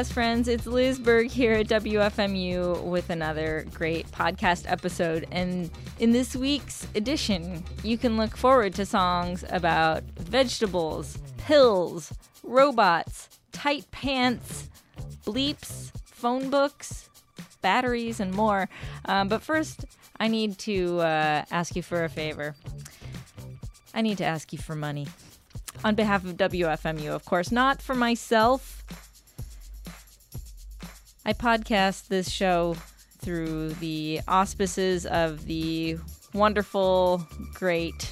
[0.00, 0.48] podcast friends.
[0.48, 5.26] It's Liz Berg here at WFMU with another great podcast episode.
[5.30, 13.28] And in this week's edition, you can look forward to songs about vegetables, pills, robots,
[13.52, 14.70] tight pants,
[15.26, 17.10] bleeps, phone books,
[17.60, 18.70] batteries, and more.
[19.04, 19.84] Um, but first,
[20.18, 22.54] I need to uh, ask you for a favor.
[23.92, 25.08] I need to ask you for money
[25.84, 28.82] on behalf of WFMU, of course, not for myself.
[31.24, 32.76] I podcast this show
[33.18, 35.98] through the auspices of the
[36.32, 38.10] wonderful, great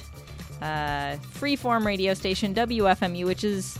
[0.61, 3.79] uh, freeform radio station WFMU, which is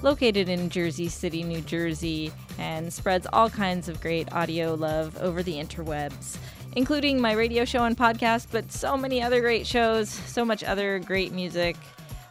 [0.00, 5.42] located in Jersey City, New Jersey, and spreads all kinds of great audio love over
[5.42, 6.38] the interwebs,
[6.74, 11.00] including my radio show and podcast, but so many other great shows, so much other
[11.00, 11.76] great music.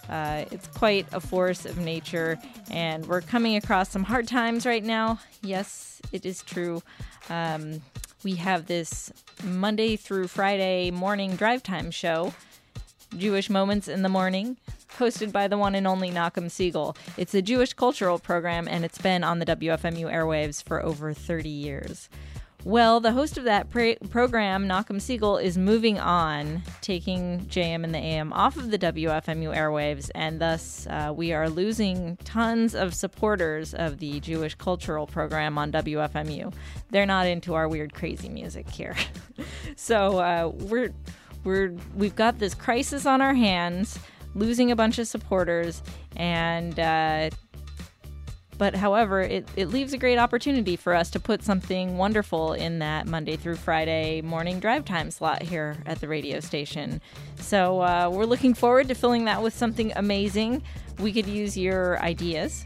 [0.10, 2.40] Uh, it's quite a force of nature,
[2.72, 5.20] and we're coming across some hard times right now.
[5.42, 6.82] Yes, it is true.
[7.30, 7.82] Um,
[8.24, 9.12] we have this
[9.44, 12.34] Monday through Friday morning drive time show,
[13.18, 14.58] Jewish Moments in the Morning,
[14.98, 16.96] hosted by the one and only Nachum Segal.
[17.18, 21.50] It's a Jewish cultural program, and it's been on the WFMU airwaves for over 30
[21.50, 22.10] years.
[22.68, 27.96] Well, the host of that pre- program, Nachum Segal, is moving on, taking JM and
[27.96, 32.94] the AM off of the WFMU airwaves, and thus uh, we are losing tons of
[32.94, 36.54] supporters of the Jewish cultural program on WFMU.
[36.90, 38.98] They're not into our weird, crazy music here,
[39.78, 40.94] so uh, we're
[41.46, 43.98] we're we've got this crisis on our hands,
[44.36, 45.82] losing a bunch of supporters,
[46.18, 46.78] and.
[46.78, 47.30] Uh,
[48.58, 52.80] but however, it, it leaves a great opportunity for us to put something wonderful in
[52.80, 57.02] that Monday through Friday morning drive time slot here at the radio station.
[57.40, 60.64] So uh, we're looking forward to filling that with something amazing.
[61.00, 62.66] We could use your ideas.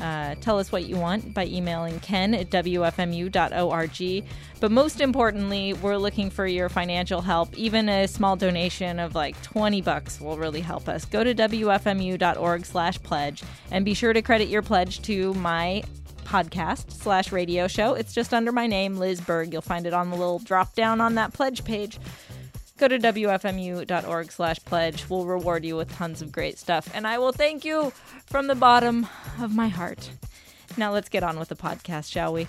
[0.00, 4.24] Uh, tell us what you want by emailing ken at wfmu.org.
[4.60, 7.56] But most importantly, we're looking for your financial help.
[7.56, 11.04] Even a small donation of like 20 bucks will really help us.
[11.04, 15.82] Go to wfmu.org slash pledge and be sure to credit your pledge to my
[16.24, 17.94] podcast slash radio show.
[17.94, 19.52] It's just under my name, Liz Berg.
[19.52, 21.98] You'll find it on the little drop down on that pledge page
[22.80, 25.08] go to wfmu.org slash pledge.
[25.08, 26.88] We'll reward you with tons of great stuff.
[26.94, 27.92] And i will thank you
[28.26, 29.06] from the bottom
[29.40, 30.10] of my heart.
[30.76, 32.46] Now let's get on with the podcast shall we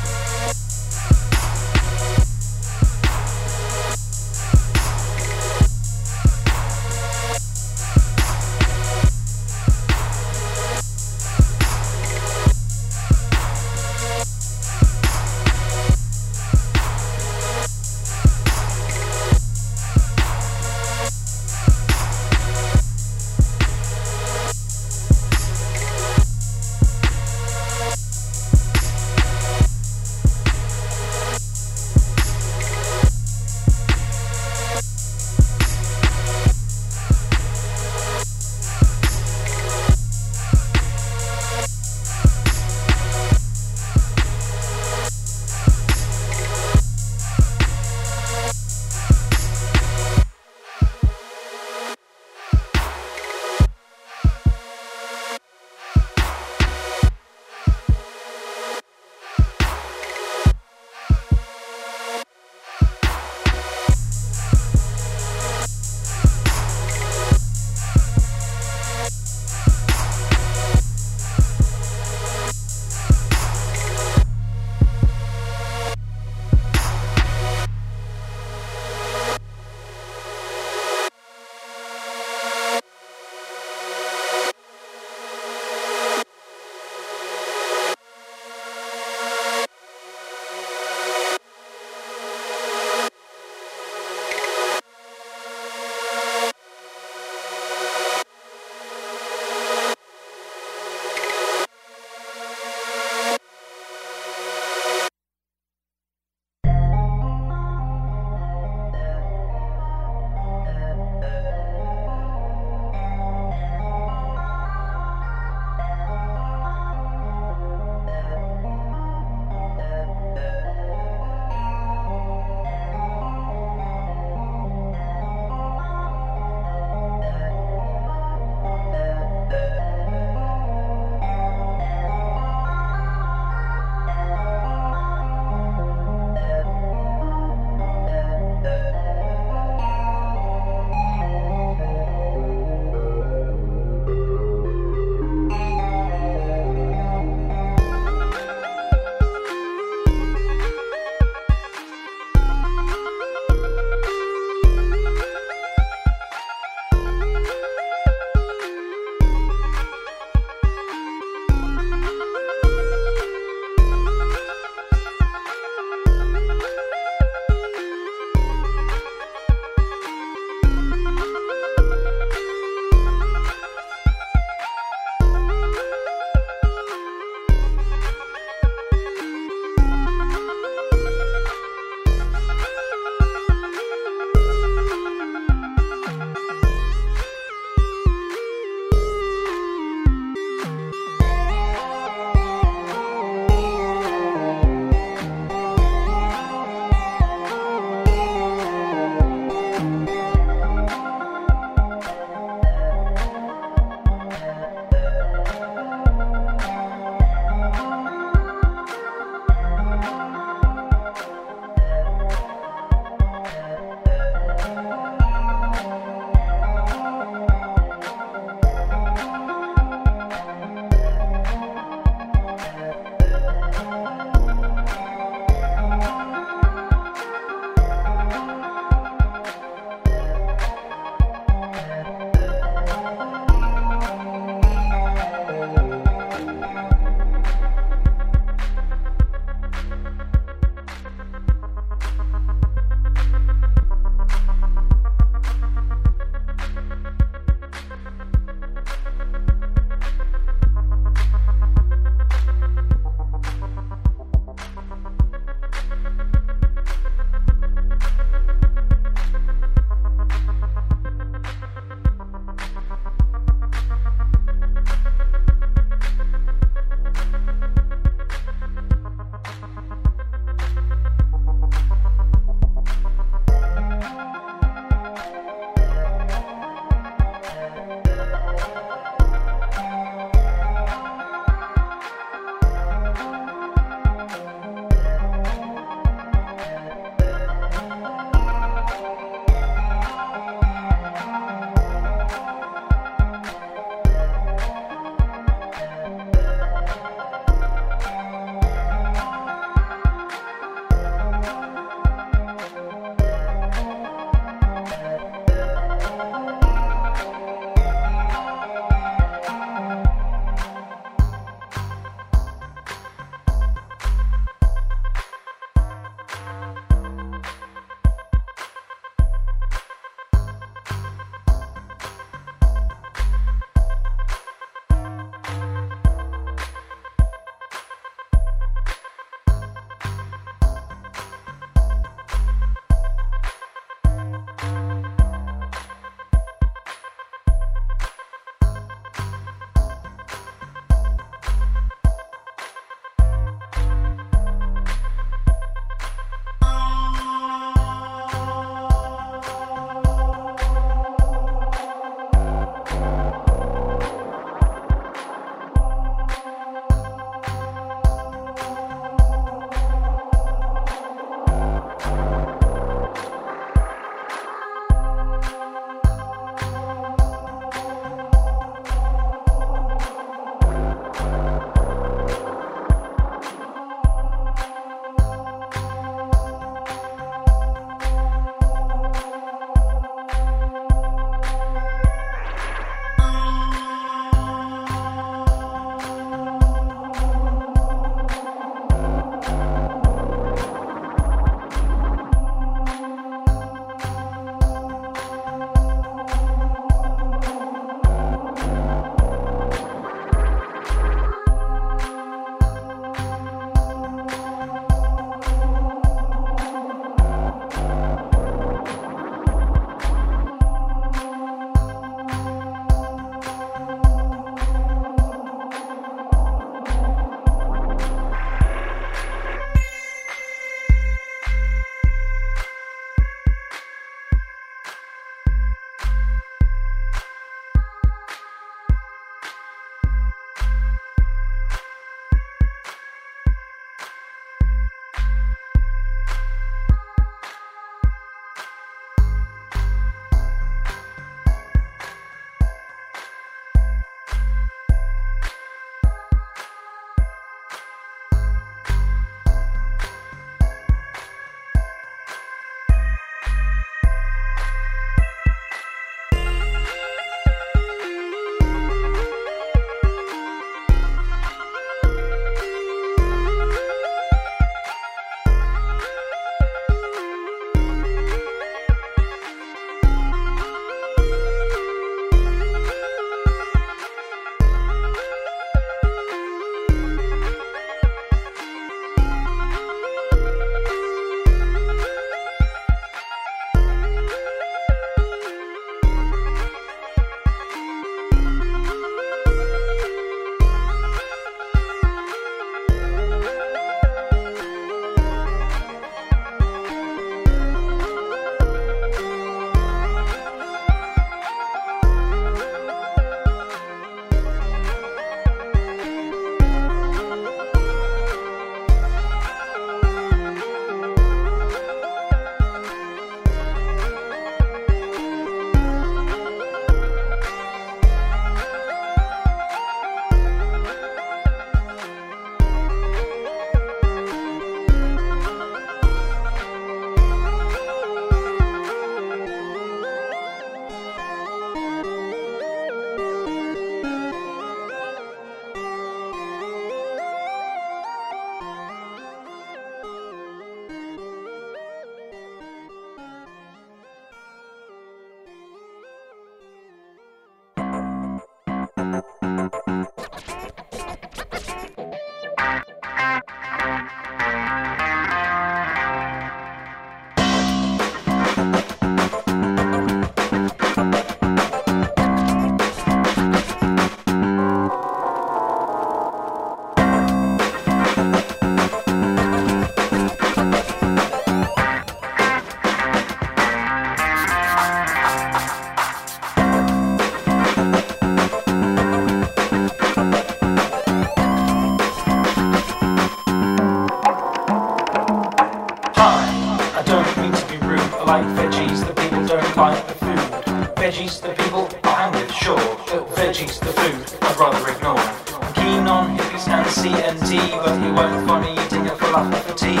[593.38, 595.16] veggies, the food I'd rather ignore.
[595.62, 599.74] I'm keen on hippies and CNT, but he won't find me eating a falafel for
[599.74, 600.00] tea.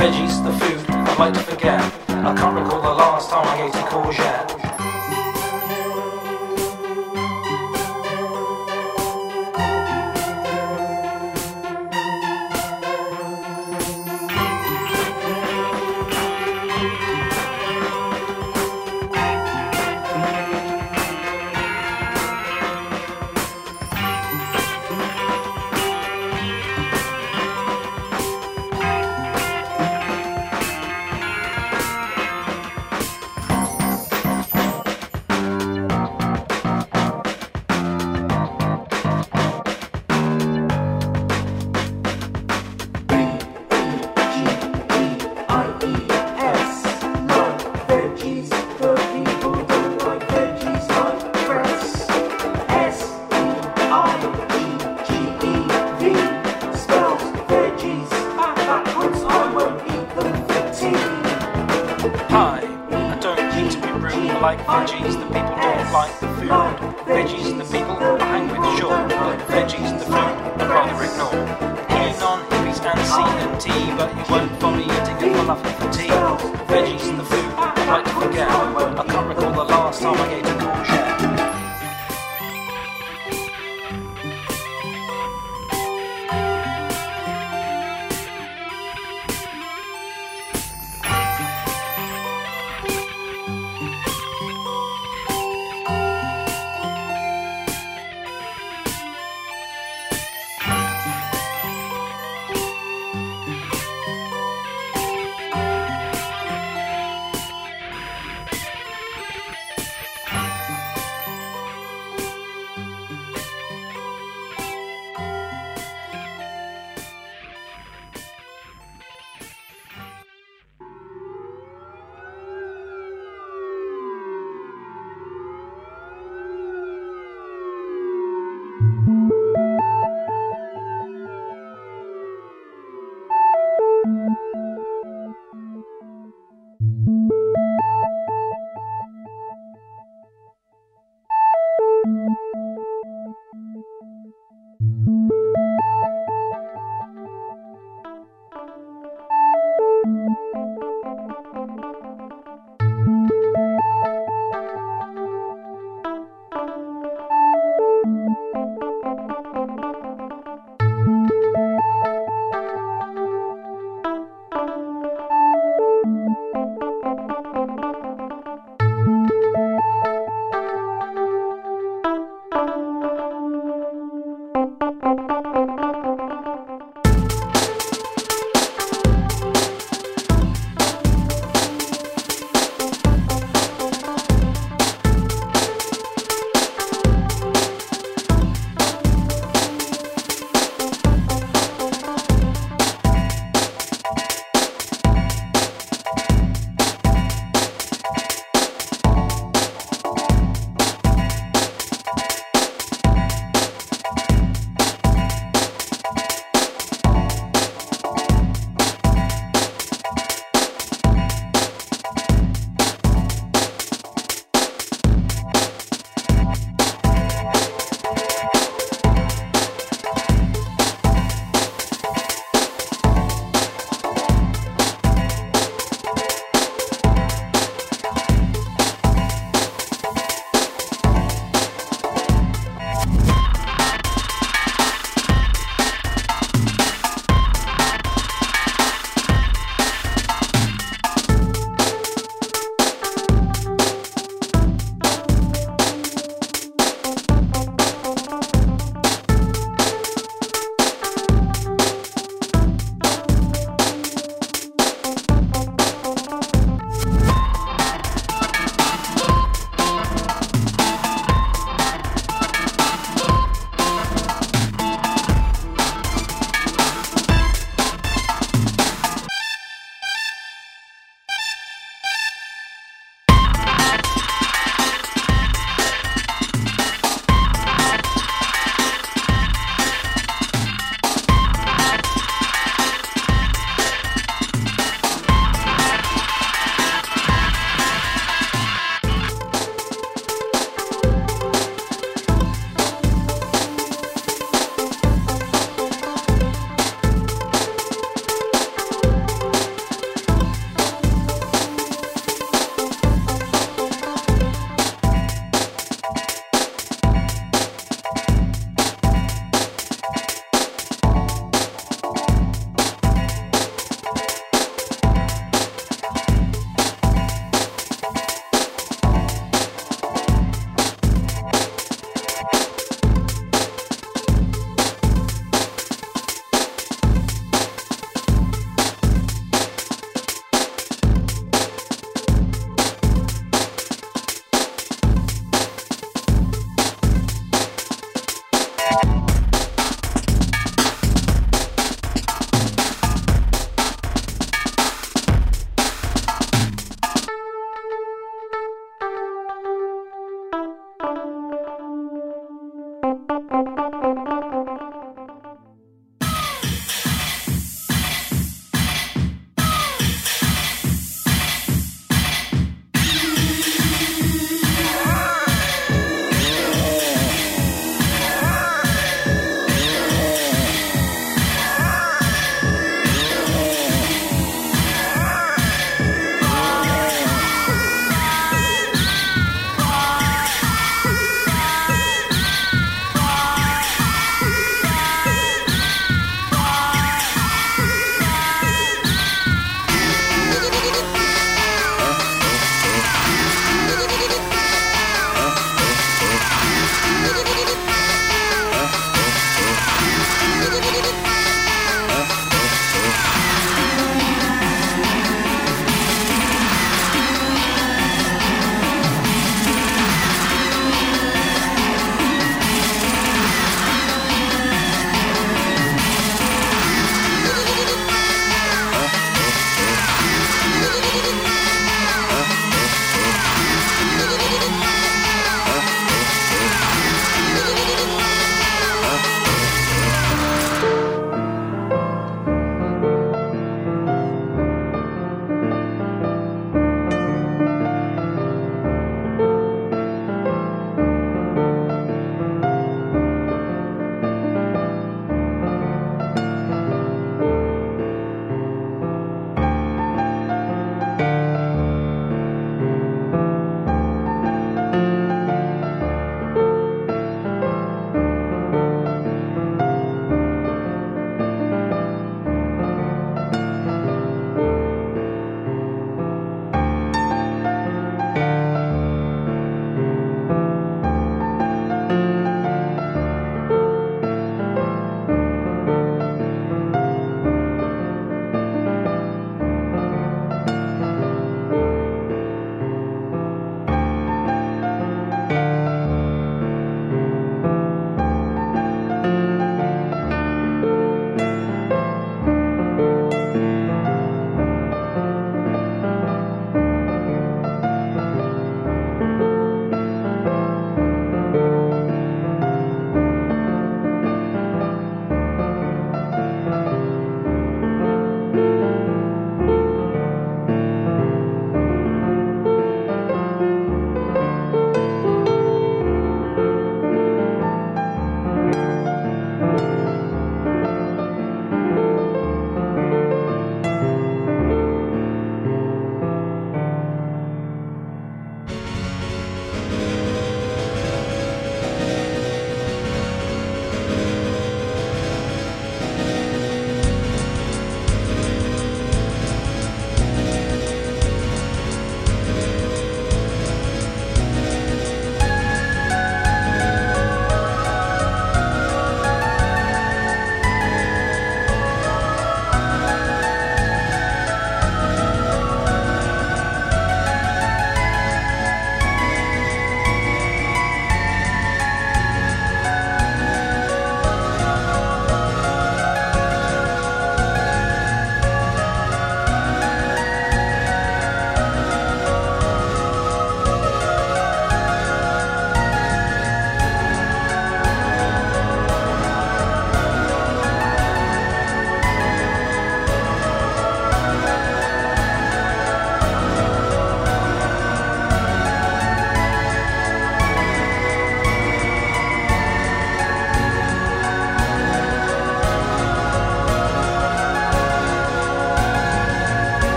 [0.00, 1.80] Veggies, the food I'd like to forget.
[2.08, 2.99] I can't recall the last.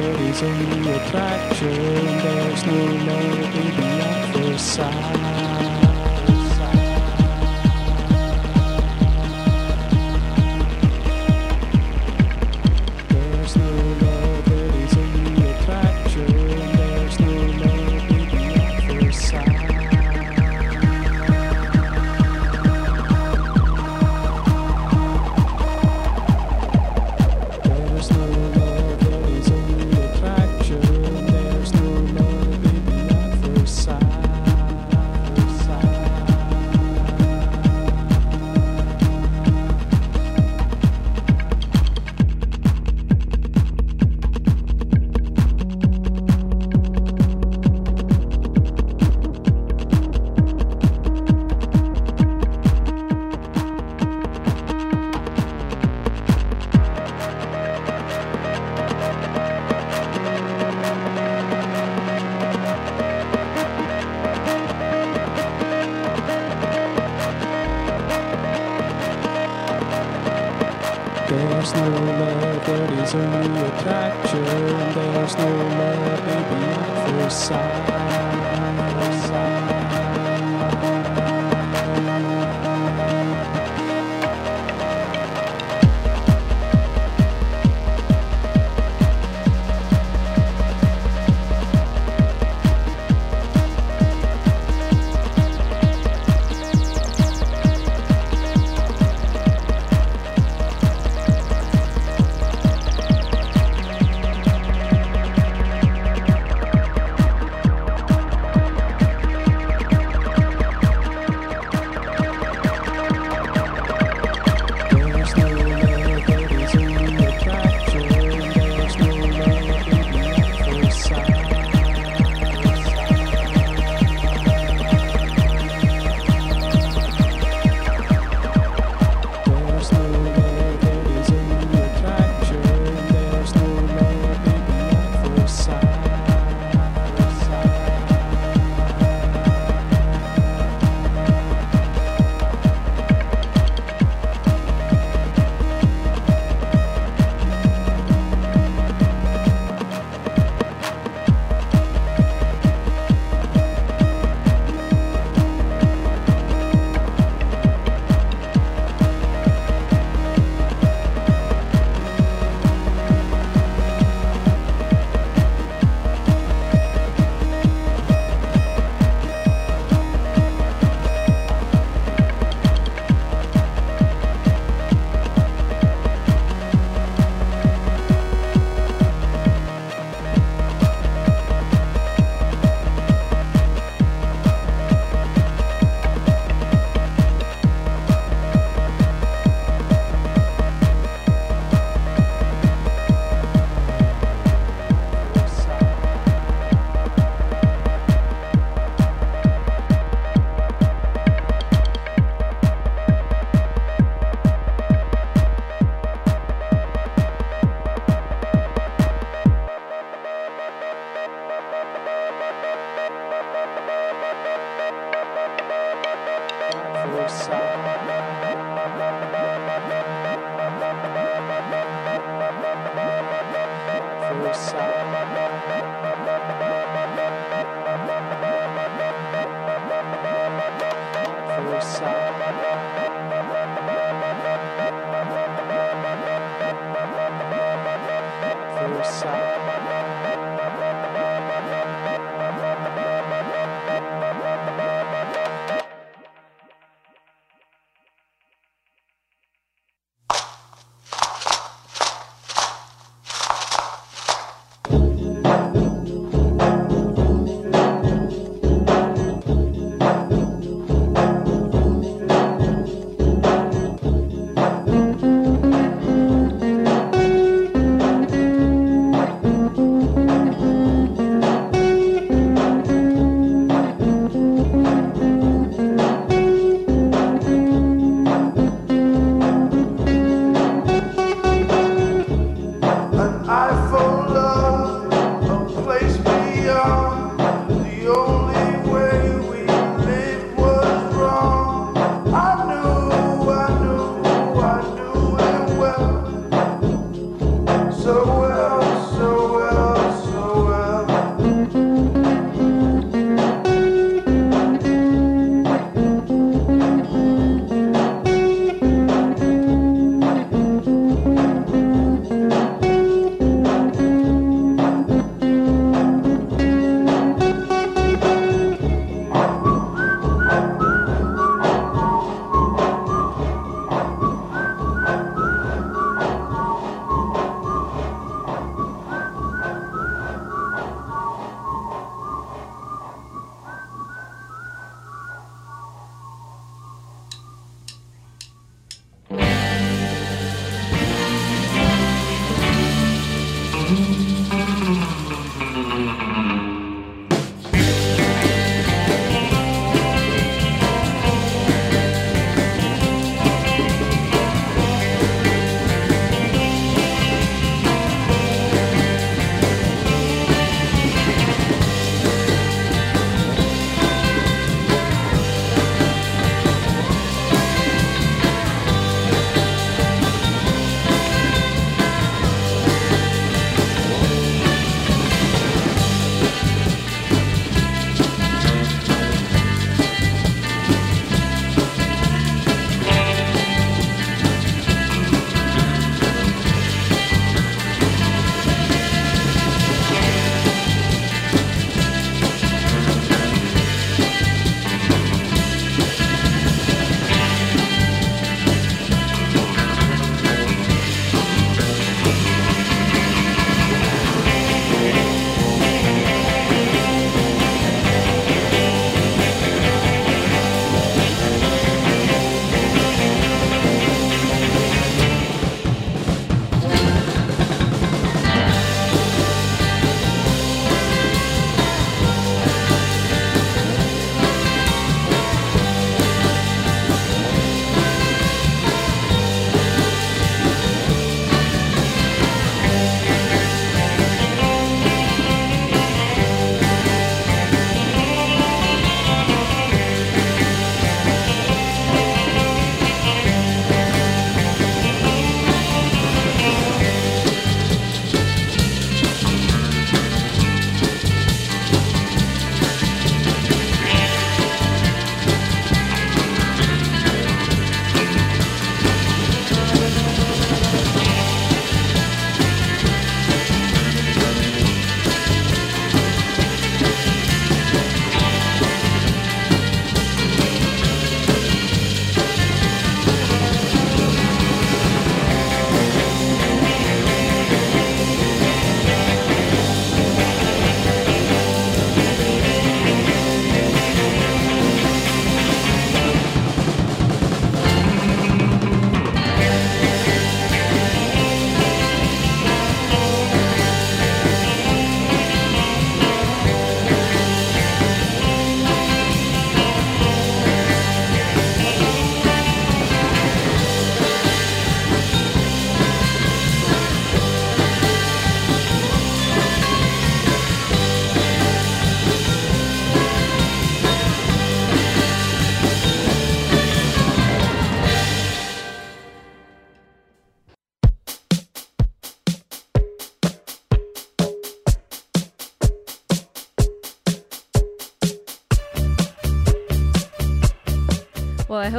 [0.00, 1.74] there is only attraction.
[1.74, 5.67] There's no melody beyond the sight.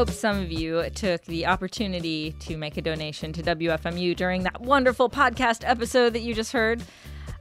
[0.10, 4.60] Hope some of you took the opportunity to make a donation to WFMU during that
[4.60, 6.82] wonderful podcast episode that you just heard.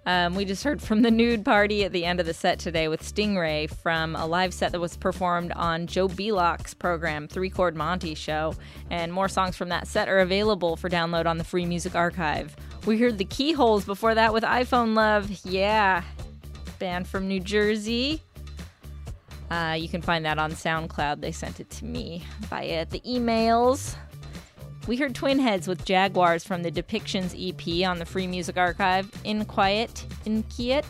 [0.04, 2.88] Um, we just heard from the nude party at the end of the set today
[2.88, 7.74] with Stingray from a live set that was performed on Joe Belock's program, Three Chord
[7.74, 8.54] Monte Show.
[8.90, 12.54] And more songs from that set are available for download on the Free Music Archive.
[12.84, 15.30] We heard the Keyholes before that with iPhone Love.
[15.42, 16.02] Yeah.
[16.78, 18.20] Band from New Jersey.
[19.50, 21.20] Uh, you can find that on SoundCloud.
[21.20, 23.96] They sent it to me via the emails.
[24.86, 29.10] We heard Twin Heads with Jaguars from the Depictions EP on the Free Music Archive.
[29.24, 30.86] In Quiet, In Quiet,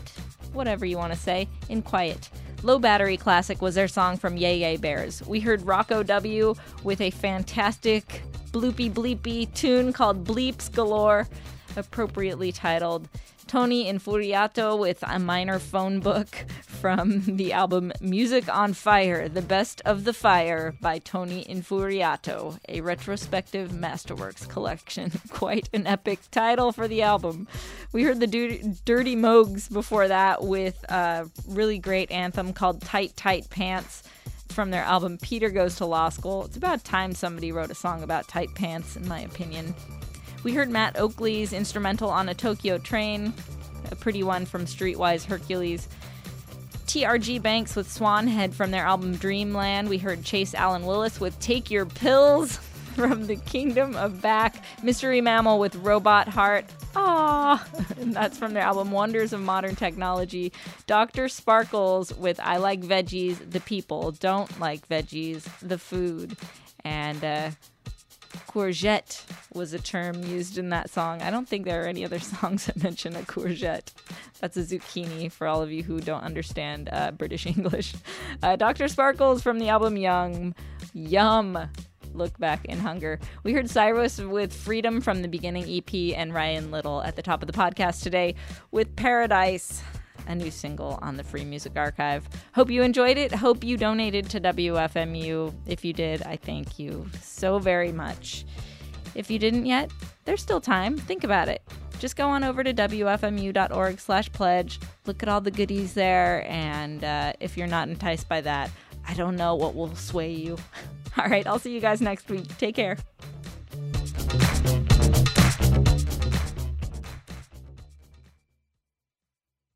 [0.53, 2.29] whatever you want to say, In Quiet.
[2.63, 5.25] Low Battery Classic was their song from Yay Yay Bears.
[5.25, 11.27] We heard Rocco W with a fantastic bloopy bleepy tune called Bleeps Galore,
[11.77, 13.07] appropriately titled.
[13.49, 16.27] Tony Infuriato with a minor phone book
[16.67, 22.81] from the album Music on Fire, The Best of the Fire by Tony Infuriato, a
[22.81, 25.11] retrospective masterworks collection.
[25.31, 27.47] Quite an epic title for the album.
[27.91, 33.17] We heard the du- Dirty Mogs before that with a really great anthem called Tight
[33.17, 34.03] Tight Pants
[34.49, 36.45] from their album Peter Goes to Law School.
[36.45, 39.73] It's about time somebody wrote a song about tight pants, in my opinion.
[40.43, 43.33] We heard Matt Oakley's instrumental on a Tokyo train,
[43.91, 45.87] a pretty one from Streetwise Hercules.
[46.85, 49.89] TRG Banks with Swanhead from their album Dreamland.
[49.89, 52.57] We heard Chase Allen Willis with Take Your Pills
[52.95, 54.63] from the Kingdom of Back.
[54.81, 56.65] Mystery Mammal with Robot Heart.
[56.95, 57.63] Ah,
[57.97, 60.51] that's from their album Wonders of Modern Technology.
[60.87, 61.27] Dr.
[61.27, 66.37] Sparkles with I Like Veggies, the People Don't Like Veggies, the Food.
[66.83, 67.51] And uh,
[68.47, 69.23] courgette
[69.53, 71.21] was a term used in that song.
[71.21, 73.91] I don't think there are any other songs that mention a courgette.
[74.39, 77.93] That's a zucchini for all of you who don't understand uh, British English.
[78.41, 78.87] Uh, Dr.
[78.87, 80.55] Sparkles from the album Young.
[80.93, 81.57] Yum.
[82.13, 83.19] Look back in hunger.
[83.43, 87.43] We heard Cyrus with Freedom from the beginning EP and Ryan Little at the top
[87.43, 88.35] of the podcast today
[88.71, 89.83] with Paradise
[90.29, 92.29] a new single on the Free Music Archive.
[92.53, 93.33] Hope you enjoyed it.
[93.33, 95.53] Hope you donated to WFMU.
[95.65, 98.45] If you did, I thank you so very much.
[99.15, 99.91] If you didn't yet,
[100.25, 100.97] there's still time.
[100.97, 101.61] Think about it.
[101.97, 104.79] Just go on over to wfmu.org slash pledge.
[105.05, 106.45] Look at all the goodies there.
[106.47, 108.71] And uh, if you're not enticed by that,
[109.07, 110.57] I don't know what will sway you.
[111.17, 112.55] All right, I'll see you guys next week.
[112.57, 112.97] Take care.